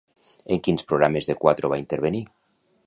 En 0.55 0.61
quins 0.67 0.87
programes 0.93 1.29
de 1.31 1.37
Cuatro 1.43 1.73
va 1.75 1.81
intervenir? 1.87 2.25